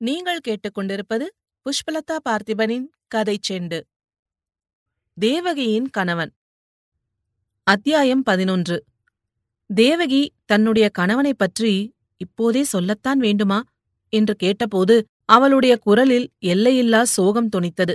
[0.00, 1.26] நீங்கள் கேட்டுக்கொண்டிருப்பது
[1.62, 3.80] புஷ்பலதா பார்த்திபனின் கதை செண்டு.
[5.14, 6.32] தேவகியின் கணவன்.
[7.62, 8.84] அத்தியாயம் பதினொன்று.
[9.74, 13.62] தேவகி தன்னுடைய கணவனைப் பற்றி இப்போதே சொல்லத்தான் வேண்டுமா?
[14.08, 17.94] என்று கேட்டபோது அவளுடைய குரலில் எல்லையில்லா சோகம் துணித்தது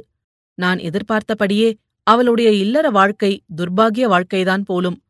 [0.53, 5.01] நான் எதிர்பார்த்தபடியே அவளுடைய இல்லற வாழ்க்கை துர்பாகிய வாழ்க்கைதான் போலும்.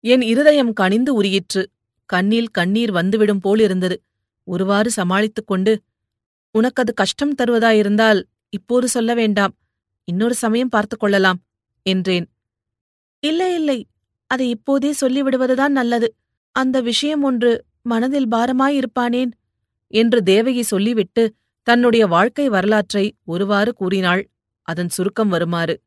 [0.00, 1.70] என் இருதயம் கனிந்து உரியிற்று
[2.06, 4.02] கண்ணில் கண்ணீர் வந்துவிடும் போலிருந்தது.
[4.44, 5.82] ஒருவாறு சமாளித்துக் கொண்டு
[6.52, 9.54] உனக்கு அது கஷ்டம் தருவதாயிருந்தால் இப்போது சொல்ல வேண்டாம்.
[10.04, 11.42] இன்னொரு சமயம் பார்த்துக் கொள்ளலாம்
[11.82, 12.28] என்றேன்.
[13.20, 13.86] இல்லை இல்லை.
[14.26, 16.14] அதை இப்போதே சொல்லிவிடுவதுதான் நல்லது.
[16.52, 19.30] அந்த விஷயம் ஒன்று மனதில் பாரமாயிருப்பானேன்?
[19.86, 24.30] என்று தேவகி சொல்லிவிட்டு தன்னுடைய வாழ்க்கை வரலாற்றை ஒருவாறு கூறினாள்.
[24.62, 25.80] அதன் சுருக்கம் வருமாறு.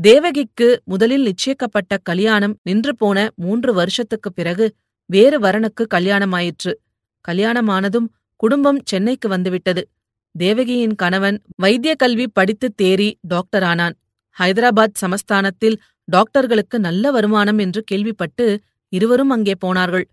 [0.00, 4.74] தேவகிக்கு முதலில் நிச்சயிக்கப்பட்ட கல்யாணம் நின்று போன மூன்று வருஷத்துக்குப் பிறகு
[5.06, 6.74] வேறு வரனுக்கு கல்யாணமாயிற்று.
[7.28, 8.08] கல்யாணமானதும்
[8.40, 9.82] குடும்பம் சென்னைக்கு வந்துவிட்டது.
[10.34, 13.94] தேவகியின் கணவன் வைத்திய கல்வி படித்துத் தேறி டாக்டர் ஆனான்
[14.36, 18.60] ஹைதராபாத் சமஸ்தானத்தில் டாக்டர்களுக்கு நல்ல வருமானம் என்று கேள்விப்பட்டு
[18.92, 20.06] இருவரும் அங்கே போனார்கள்.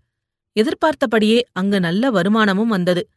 [0.56, 3.08] எதிர்பார்த்தபடியே அங்கு நல்ல வருமானமும் வந்தது.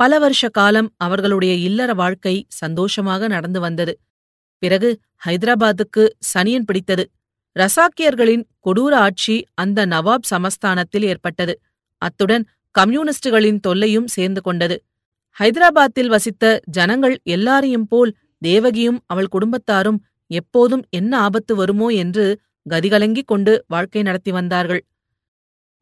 [0.00, 3.98] பல வருஷ காலம் அவர்களுடைய இல்லற வாழ்க்கை சந்தோஷமாக நடந்து வந்தது.
[4.62, 4.90] பிறகு
[5.24, 7.04] ஹைதராபாத்துக்கு சனியன் பிடித்தது.
[7.56, 11.54] ரசாக்கியர்களின் கொடூர ஆட்சி அந்த நவாப் சமஸ்தானத்தில் ஏற்பட்டது.
[12.02, 12.44] அத்துடன்
[12.78, 14.76] கம்யூனிஸ்டுகளின் தொல்லையும் சேர்ந்து கொண்டது.
[15.36, 18.12] ஹைதராபாத்தில் வசித்த ஜனங்கள் எல்லாரையும் போல்
[18.42, 19.98] தேவகியும் அவள் குடும்பத்தாரும்
[20.30, 22.24] எப்போதும் என்ன ஆபத்து வருமோ என்று
[22.66, 24.82] கதிகலங்கிக் கொண்டு வாழ்க்கை நடத்தி வந்தார்கள்.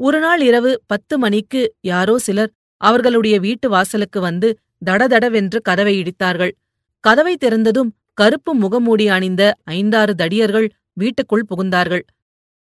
[0.00, 4.48] ஒருநாள் இரவு பத்து மணிக்கு யாரோ சிலர் அவர்களுடைய வீட்டு வாசலுக்கு வந்து
[4.84, 6.52] தடதடவென்று கதவை இடித்தார்கள்.
[7.04, 9.42] கதவை திறந்ததும் கருப்பு முகமூடி அணிந்த
[9.76, 12.04] ஐந்தாறு தடியர்கள் வீட்டுக்குள் புகுந்தார்கள்.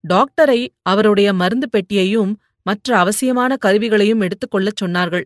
[0.05, 5.25] டாக்டரை அவருடைய மருந்து பெட்டியையும் மற்ற அவசியமான கருவிகளையும் எடுத்துக்கொள்ளச் சொன்னார்கள்.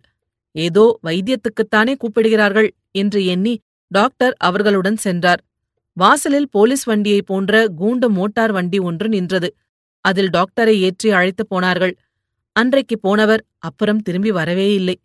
[0.54, 5.44] ஏதோ வைத்தியத்துக்குத்தானே கூப்பிடுகிறார்கள் என்று எண்ணி டாக்டர் அவர்களுடன் சென்றார்.
[5.92, 9.48] வாசலில் போலீஸ் வண்டியைப் போன்ற கூண்டு மோட்டார் வண்டி ஒன்று நின்றது.
[10.00, 11.94] அதில் டாக்டரை ஏற்றி அழைத்துப் போனார்கள்.
[12.52, 14.96] அன்றைக்கு போனவர் அப்புறம் திரும்பி வரவே இல்லை.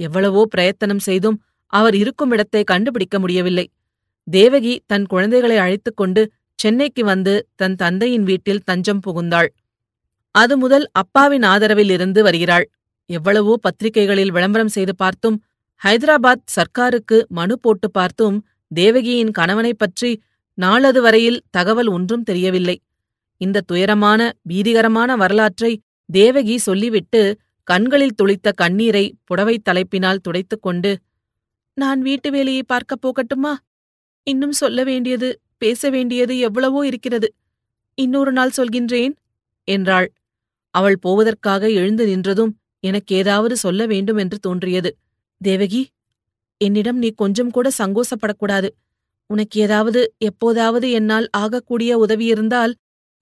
[0.00, 1.38] எவ்வளவோ பிரயத்தனம் செய்தும்
[1.72, 3.66] அவர் இருக்கும் இடத்தை கண்டுபிடிக்க முடியவில்லை.
[4.26, 9.48] தேவகி தன் குழந்தைகளை அழைத்துக் கொண்டு சென்னைக்கு வந்து தன் தந்தையின் வீட்டில் தஞ்சம் புகுந்தாள்.
[10.36, 12.66] அது முதல் அப்பாவின் ஆதரவில் இருந்து வருகிறாள்.
[13.10, 15.36] எவ்வளவோ பத்திரிகைகளில் விளம்பரம் செய்து பார்த்தும்
[15.84, 18.36] ஹைதராபாத் சர்க்காருக்கு மனு போட்டு பார்த்தும்
[18.70, 20.10] தேவகியின் கணவனைப் பற்றி
[20.54, 22.76] நாளது வரையில் தகவல் ஒன்றும் தெரியவில்லை.
[23.40, 25.72] இந்த துயரமான பீதிகரமான வரலாற்றை
[26.08, 27.22] தேவகி சொல்லிவிட்டு
[27.68, 30.92] கண்களில் துளித்த கண்ணீரை புடவைத் தலைப்பினால் துடைத்துக் கொண்டு
[31.76, 33.52] நான் வீட்டு வேலையை பார்க்கப் போகட்டுமா?
[34.26, 37.28] இன்னும் சொல்ல வேண்டியது பேச வேண்டியது எவ்வளவோ இருக்கிறது.
[37.98, 39.14] இன்னொரு நாள் சொல்கின்றேன்
[39.68, 40.08] என்றாள்.
[40.76, 44.90] அவள் போவதற்காக எழுந்து நின்றதும் எனக்கு ஏதாவது சொல்ல வேண்டும் என்று தோன்றியது.
[45.40, 45.82] தேவகி
[46.60, 48.68] என்னிடம் நீ கொஞ்சம் கூட சங்கோசப்படக்கூடாது.
[49.30, 52.72] உனக்கு ஏதாவது எப்போதாவது என்னால் ஆகக்கூடிய உதவி இருந்தால்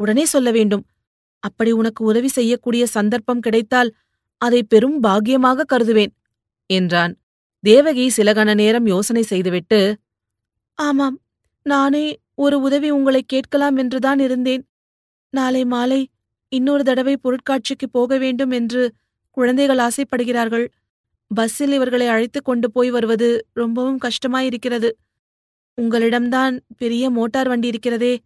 [0.00, 0.84] உடனே சொல்ல வேண்டும்.
[1.42, 3.91] அப்படி உனக்கு உதவி செய்யக்கூடிய சந்தர்ப்பம் கிடைத்தால்
[4.41, 6.12] அதை பெரும் பாக்கியமாக கருதுவேன்
[6.71, 7.12] என்றான்.
[7.65, 9.81] தேவகி சில கண நேரம் யோசனை செய்துவிட்டு
[10.78, 11.16] ஆமாம்
[11.66, 14.62] நானே ஒரு உதவி உங்களை கேட்கலாம் என்றுதான் இருந்தேன்.
[15.32, 16.00] நாளை மாலை
[16.54, 18.92] இன்னொரு தடவை பொருட்காட்சிக்கு போக வேண்டும் என்று
[19.31, 20.66] குழந்தைகள் ஆசைப்படுகிறார்கள்.
[21.34, 24.91] பஸ்ஸில் இவர்களை அழைத்துக் கொண்டு போய் வருவது ரொம்பவும் கஷ்டமாயிருக்கிறது.
[25.82, 28.20] உங்களிடம்தான் பெரிய மோட்டார் வண்டி இருக்கிறதே.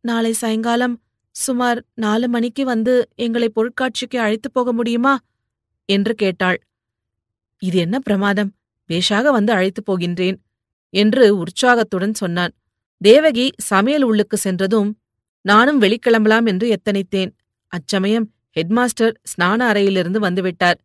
[0.00, 1.00] நாளை சாயங்காலம்
[1.30, 5.18] சுமார் நாலு மணிக்கு வந்து எங்களை பொருட்காட்சிக்கு அழைத்துப் போக முடியுமா?
[5.84, 6.60] என்று கேட்டாள்.
[7.58, 8.52] இது என்ன பிரமாதம்?
[8.88, 10.36] பேஷாக வந்து அழைத்துப் போகின்றேன்
[10.90, 12.52] என்று உற்சாகத்துடன் சொன்னான்.
[12.98, 14.98] தேவகி சமையல் உள்ளுக்கு சென்றதும்
[15.42, 17.36] நானும் வெளிக்கிளம்பலாம் என்று எத்தனைத்தேன்.
[17.66, 20.78] அச்சமயம் ஹெட்மாஸ்டர் ஸ்நான அறையிலிருந்து வந்துவிட்டார்.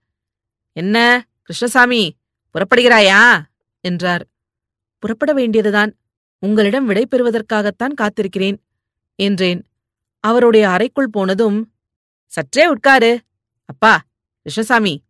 [0.73, 2.15] என்ன கிருஷ்ணசாமி
[2.53, 3.43] புறப்படுகிறாயா?
[3.79, 4.27] என்றார்.
[4.99, 5.95] புறப்பட வேண்டியதுதான்.
[6.39, 8.57] உங்களிடம் விடை பெறுவதற்காகத்தான் காத்திருக்கிறேன்
[9.15, 9.65] என்றேன்.
[10.19, 11.73] அவருடைய அறைக்குள் போனதும்
[12.25, 13.19] சற்றே உட்காரு.
[13.65, 14.01] அப்பா
[14.37, 15.03] கிருஷ்ணசாமி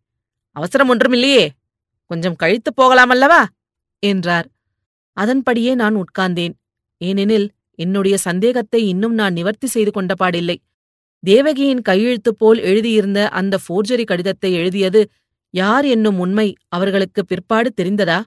[0.50, 1.48] அவசரம் ஒன்றுமில்லையே.
[2.06, 3.44] கொஞ்சம் கழித்து போகலாமல்லவா?
[3.98, 4.48] என்றார்.
[5.12, 6.52] அதன்படியே நான் உட்கார்ந்தேன்.
[6.96, 10.56] ஏனெனில் என்னுடைய சந்தேகத்தை இன்னும் நான் நிவர்த்தி செய்து கொண்டபாடில்லை
[11.22, 15.02] தேவகியின் கையெழுத்து போல் எழுதியிருந்த அந்த ஃபோர்ஜரி கடிதத்தை எழுதியது
[15.54, 18.18] யார் என்னும் உண்மை அவர்களுக்கு பிற்பாடு தெரிந்ததா?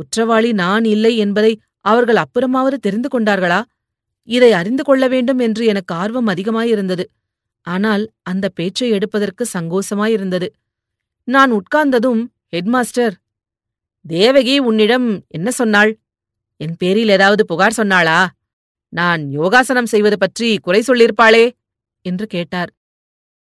[0.00, 1.52] குற்றவாளி நான் இல்லை என்பதை
[1.84, 3.60] அவர்கள் அப்புறமாவது தெரிந்து கொண்டார்களா?
[4.28, 7.04] இதை அறிந்து கொள்ள வேண்டும் என்று எனக்கு ஆர்வம் அதிகமாயிருந்தது.
[7.66, 10.48] ஆனால் அந்த பேச்சை எடுப்பதற்கு சங்கோசமாயிருந்தது.
[11.28, 12.22] நான் உட்கார்ந்ததும்
[12.52, 13.14] ஹெட்மாஸ்டர்
[14.04, 15.92] தேவகி உன்னிடம் என்ன சொன்னாள்?
[16.60, 18.18] என் பேரில் ஏதாவது புகார் சொன்னாளா?
[18.92, 21.44] நான் யோகாசனம் செய்வது பற்றி குறை சொல்லியிருப்பாளே!
[22.04, 22.72] என்று கேட்டார்.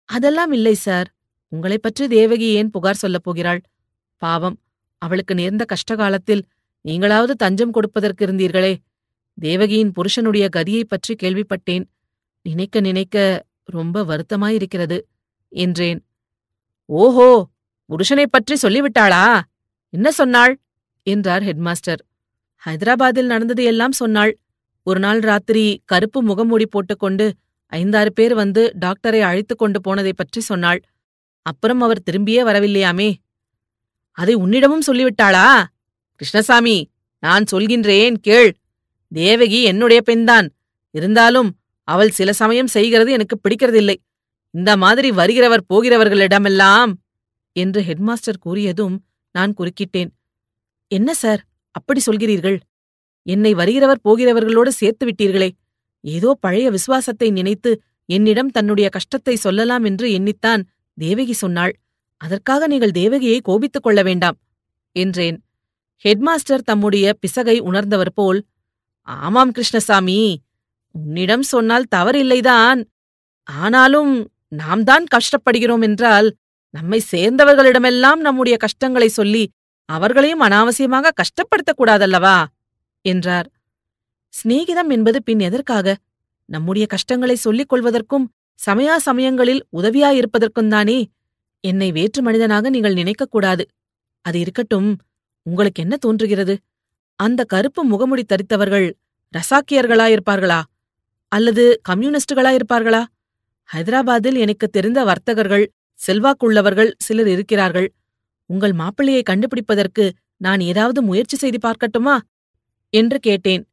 [0.06, 1.14] அதெல்லாம் இல்லை சார்.
[1.48, 3.62] உங்களைப் பற்றி தேவகி ஏன் புகார் சொல்லப் போகிறாள்?
[4.18, 4.60] பாவம்
[4.98, 6.42] அவளுக்கு நேர்ந்த கஷ்டகாலத்தில்
[6.88, 8.78] நீங்களாவது தஞ்சம் கொடுப்பதற்கு இருந்தீர்களே.
[9.34, 11.86] தேவகியின் புருஷனுடைய கதியைப் பற்றி கேள்விப்பட்டேன்.
[12.42, 15.02] நினைக்க நினைக்க ரொம்ப வருத்தமாயிருக்கிறது
[15.50, 16.06] என்றேன்.
[16.86, 17.48] ஓஹோ
[17.86, 19.42] புருஷனைப் பற்றி சொல்லிவிட்டாளா?
[19.90, 20.60] என்ன சொன்னாள்?
[21.04, 22.02] என்றார் ஹெட்மாஸ்டர்.
[22.66, 24.38] ஹைதராபாத்தில் நடந்தது எல்லாம் சொன்னாள்.
[24.84, 27.34] ஒரு நாள் ராத்திரி கருப்பு முகமூடி போட்டுக்கொண்டு
[27.68, 30.82] ஐந்தாறு பேர் வந்து டாக்டரை அழைத்துக் கொண்டு போனதைப் பற்றி சொன்னாள்.
[31.42, 33.14] அப்புறம் அவர் திரும்பியே வரவில்லையாமே.
[34.12, 35.64] அதை உன்னிடமும் சொல்லிவிட்டாளா?
[36.16, 38.58] கிருஷ்ணசாமி நான் சொல்கின்றேன் கேள்.
[39.10, 40.52] தேவகி என்னுடைய பெண்தான்.
[40.92, 43.96] இருந்தாலும் அவள் சில சமயம் செய்கிறது எனக்கு பிடிக்கிறதில்லை.
[44.52, 46.94] இந்த மாதிரி வருகிறவர் போகிறவர்களிடமெல்லாம்
[47.52, 48.98] என்று ஹெட்மாஸ்டர் கூறியதும்
[49.32, 50.10] நான் குறுக்கிட்டேன்.
[50.88, 52.60] என்ன சார் அப்படி சொல்கிறீர்கள்?
[53.24, 55.52] என்னை வருகிறவர் போகிறவர்களோடு சேர்த்து விட்டீர்களே.
[56.04, 57.72] ஏதோ பழைய விசுவாசத்தை நினைத்து
[58.10, 60.62] என்னிடம் தன்னுடைய கஷ்டத்தை சொல்லலாம் என்று எண்ணித்தான்
[60.98, 61.74] தேவகி சொன்னாள்.
[62.22, 64.38] அதற்காக நீங்கள் தேவகியை கோபித்துக் கொள்ள வேண்டாம்
[64.96, 65.38] என்றேன்.
[66.06, 68.40] ஹெட்மாஸ்டர் தம்முடைய பிசகை உணர்ந்தவர் போல்
[69.08, 70.20] ஆமாம் கிருஷ்ணசாமி
[70.96, 72.80] உன்னிடம் சொன்னால் தவறில்லைதான்.
[73.48, 74.14] ஆனாலும்
[74.48, 76.28] நாம் தான் கஷ்டப்படுகிறோம் என்றால்
[76.74, 79.44] நம்மை சேர்ந்தவர்களிடமெல்லாம் நம்முடைய கஷ்டங்களை சொல்லி
[79.90, 82.38] அவர்களையும் அனாவசியமாக கஷ்டப்படுத்தக் கூடாதல்லவா
[83.06, 83.48] என்றார்.
[84.38, 85.96] சிநேகிதம் என்பது பின் எதற்காக?
[86.46, 88.26] நம்முடைய கஷ்டங்களை சொல்லிக் கொள்வதற்கும்
[88.60, 91.10] சமயா சமயங்களில் உதவியாயிருப்பதற்கும் தானே?
[91.64, 93.64] என்னை வேற்று மனிதனாக நீங்கள் நினைக்கக்கூடாது
[94.22, 94.98] அது இருக்கட்டும்
[95.44, 96.56] உங்களுக்கு என்ன தோன்றுகிறது?
[97.16, 98.88] அந்த கருப்பு முகமுடி தரித்தவர்கள்
[99.34, 100.62] ரசாக்கியர்களாயிருப்பார்களா?
[101.32, 103.04] அல்லது கம்யூனிஸ்டுகளாயிருப்பார்களா?
[103.74, 105.72] ஹைதராபாத்தில் எனக்கு தெரிந்த வர்த்தகர்கள்
[106.08, 107.94] செல்வாக்குள்ளவர்கள் சிலர் இருக்கிறார்கள்.
[108.46, 112.18] உங்கள் மாப்பிள்ளையை கண்டுபிடிப்பதற்கு நான் ஏதாவது முயற்சி செய்து பார்க்கட்டுமா?
[112.90, 113.64] என்று கேட்டேன்.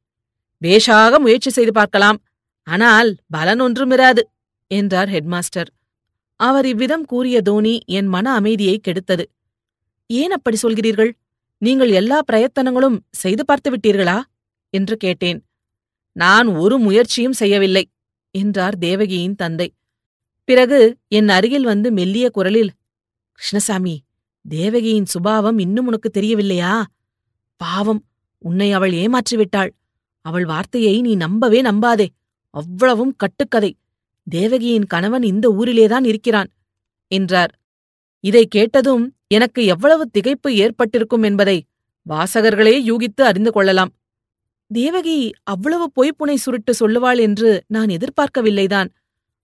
[0.64, 2.18] பேஷாக முயற்சி செய்து பார்க்கலாம்.
[2.66, 4.22] ஆனால் பலன் ஒன்றுமிராது
[4.70, 5.70] என்றார் ஹெட்மாஸ்டர்.
[6.40, 9.24] அவர் இவ்விதம் கூறிய தோனி என் மன அமைதியை கெடுத்தது.
[10.10, 11.12] ஏன் அப்படி சொல்கிறீர்கள்?
[11.62, 14.18] நீங்கள் எல்லா பிரயத்தனங்களும் செய்து பார்த்து விட்டீர்களா?
[14.70, 15.38] என்று கேட்டேன்.
[16.16, 17.84] நான் ஒரு முயற்சியும் செய்யவில்லை
[18.34, 19.68] என்றார் தேவகியின் தந்தை.
[20.48, 22.72] பிறகு என் அருகில் வந்து மெல்லிய குரலில்
[23.38, 23.94] கிருஷ்ணசாமி
[24.44, 26.74] தேவகியின் சுபாவம் இன்னும் உனக்கு தெரியவில்லையா?
[27.60, 28.02] பாவம்
[28.44, 29.70] உன்னை அவள் ஏமாற்றிவிட்டாள்.
[30.24, 32.06] அவள் வார்த்தையை நீ நம்பவே நம்பாதே.
[32.54, 33.76] அவ்வளவும் கட்டுக்கதை.
[34.26, 36.50] தேவகியின் கணவன் இந்த ஊரிலேதான் இருக்கிறான்
[37.10, 37.52] என்றார்.
[38.24, 41.56] இதை கேட்டதும் எனக்கு எவ்வளவு திகைப்பு ஏற்பட்டிருக்கும் என்பதை
[42.06, 43.92] வாசகர்களே யூகித்து அறிந்து கொள்ளலாம்.
[44.70, 48.88] தேவகி அவ்வளவு பொய்ப்புனை சுருட்டு சொல்லுவாள் என்று நான் எதிர்பார்க்கவில்லைதான்.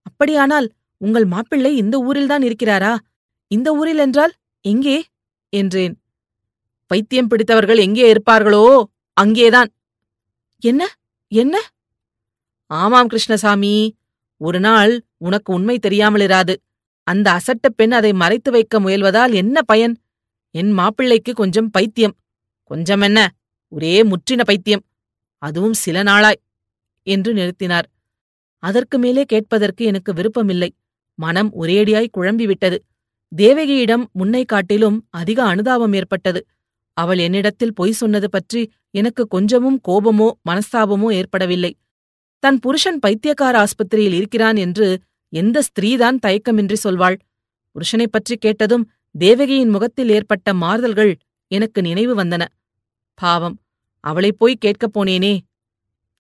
[0.03, 2.97] அப்படியானால் உங்கள் மாப்பிள்ளை இந்த ஊரில்தான் இருக்கிறாரா?
[3.51, 4.33] இந்த ஊரில் என்றால்
[4.65, 5.05] எங்கே?
[5.53, 5.95] என்றேன்.
[6.87, 8.65] பைத்தியம் பிடித்தவர்கள் எங்கே இருப்பார்களோ
[9.17, 9.71] அங்கேதான்.
[10.61, 10.89] என்ன?
[11.29, 11.61] என்ன?
[12.67, 13.97] ஆமாம் கிருஷ்ணசாமி
[14.37, 16.57] ஒரு நாள் உனக்கு உண்மை தெரியாமலிராது.
[17.03, 20.03] அந்த அசட்ட பெண் அதை மறைத்து வைக்க முயல்வதால் என்ன பயன்?
[20.51, 22.17] என் மாப்பிள்ளைக்கு கொஞ்சம் பைத்தியம்.
[22.63, 23.35] கொஞ்சம் என்ன?
[23.69, 24.85] ஒரே முற்றின பைத்தியம்.
[25.39, 26.41] அதுவும் சில நாளாய்
[27.03, 27.83] என்று நிறுத்தினார்.
[28.59, 30.75] அதற்கு மேலே கேட்பதற்கு எனக்கு விருப்பமில்லை.
[31.15, 32.79] மனம் ஒரேடியாய் குழம்பிவிட்டது.
[33.37, 36.47] தேவகியிடம் முன்னை காட்டிலும் அதிக அனுதாபம் ஏற்பட்டது.
[36.93, 41.77] அவள் என்னிடத்தில் பொய் சொன்னது பற்றி எனக்கு கொஞ்சமும் கோபமோ மனஸ்தாபமோ ஏற்படவில்லை.
[42.39, 47.17] தன் புருஷன் பைத்தியக்கார ஆஸ்பத்திரியில் இருக்கிறான் என்று எந்த ஸ்திரீதான் தயக்கமின்றி சொல்வாள்.
[47.73, 51.17] புருஷனைப் பற்றி கேட்டதும் தேவகியின் முகத்தில் ஏற்பட்ட மாறுதல்கள்
[51.47, 52.45] எனக்கு நினைவு வந்தன.
[53.15, 53.59] பாவம்
[54.01, 55.39] அவளைப் போய் கேட்கப் போனேனே.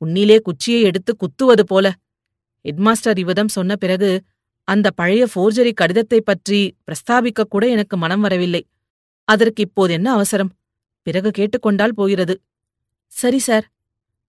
[0.05, 1.95] உன்னிலே குச்சியை எடுத்து குத்துவது போல.
[2.69, 4.23] ஹெட்மாஸ்டர் இவ்விதம் சொன்ன பிறகு
[4.65, 8.67] அந்த பழைய ஃபோர்ஜரி கடிதத்தைப் பற்றி பிரஸ்தாபிக்க கூட எனக்கு மனம் வரவில்லை.
[9.25, 10.53] அதற்கு இப்போது என்ன அவசரம்?
[11.03, 12.41] பிறகு கேட்டுக்கொண்டால் போகிறது.
[13.13, 13.67] சரி சார்.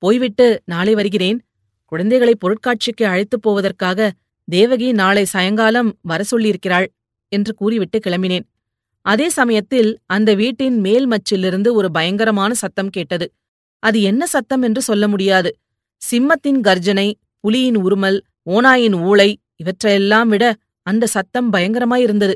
[0.01, 1.39] போய்விட்டு நாளை வருகிறேன்.
[1.85, 4.11] குழந்தைகளை பொருட்காட்சிக்கு அழைத்துப் போவதற்காக
[4.47, 6.87] தேவகி நாளை சாயங்காலம் வர சொல்லியிருக்கிறாள்
[7.31, 8.45] என்று கூறிவிட்டு கிளம்பினேன்.
[9.05, 13.31] அதே சமயத்தில் அந்த வீட்டின் மேல் மச்சிலிருந்து ஒரு பயங்கரமான சத்தம் கேட்டது.
[13.79, 15.51] அது என்ன சத்தம் என்று சொல்ல முடியாது.
[16.01, 17.07] சிம்மத்தின் கர்ஜனை
[17.43, 18.19] புலியின் உருமல்
[18.51, 20.55] ஓனாயின் ஊளை இவற்றையெல்லாம் விட
[20.87, 22.35] அந்த சத்தம் பயங்கரமாயிருந்தது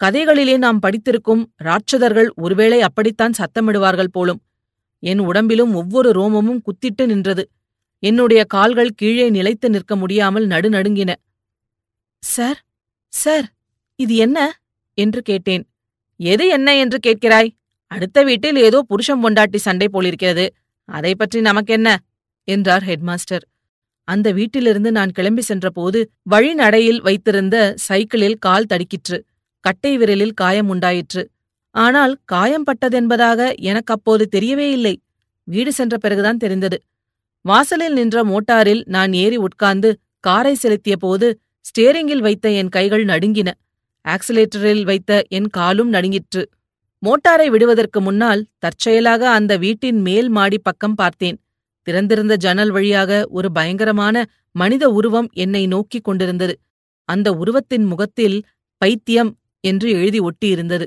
[0.00, 4.40] கதைகளிலே நாம் படித்திருக்கும் ராட்சதர்கள் ஒருவேளை அப்படித்தான் சத்தமிடுவார்கள் போலும்.
[5.04, 7.50] என் உடம்பிலும் ஒவ்வொரு ரோமமும் குத்திட்டு நின்றது.
[7.98, 11.12] என்னுடைய கால்கள் கீழே நிலைத்து நிற்க முடியாமல் நடுநடுங்கின.
[12.18, 12.64] சார்
[13.12, 13.46] சார்
[13.96, 14.38] இது என்ன?
[14.94, 15.64] என்று கேட்டேன்.
[16.16, 17.50] எது என்ன என்று கேட்கிறாய்?
[17.86, 20.54] அடுத்த வீட்டில் ஏதோ புருஷம் பொண்டாட்டி சண்டை போலிருக்கிறது.
[20.88, 21.88] அதை பற்றி நமக்கென்ன?
[22.44, 23.44] என்றார் ஹெட்மாஸ்டர்.
[24.08, 29.18] அந்த வீட்டிலிருந்து நான் கிளம்பி சென்றபோது வழிநடையில் வைத்திருந்த சைக்கிளில் கால் தடுக்கிற்று.
[29.60, 31.22] கட்டை விரலில் காயம் உண்டாயிற்று.
[31.74, 34.94] ஆனால் காயம் பட்டதென்பதாக எனக்கு அப்போது தெரியவே இல்லை.
[35.44, 36.78] வீடு சென்ற பிறகுதான் தெரிந்தது.
[37.40, 39.90] வாசலில் நின்ற மோட்டாரில் நான் ஏறி உட்கார்ந்து
[40.20, 43.50] காரை செலுத்திய போது ஸ்டேரிங்கில் வைத்த என் கைகள் நடுங்கின.
[44.04, 46.42] ஆக்சிலேட்டரில் வைத்த என் காலும் நடுங்கிற்று.
[47.02, 51.38] மோட்டாரை விடுவதற்கு முன்னால் தற்செயலாக அந்த வீட்டின் மேல் மாடி பக்கம் பார்த்தேன்.
[51.82, 56.54] திறந்திருந்த ஜன்னல் வழியாக ஒரு பயங்கரமான மனித உருவம் என்னை நோக்கிக் கொண்டிருந்தது.
[57.08, 58.44] அந்த உருவத்தின் முகத்தில்
[58.78, 60.86] பைத்தியம் என்று எழுதி ஒட்டியிருந்தது.